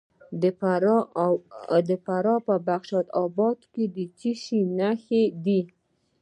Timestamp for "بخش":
2.67-2.89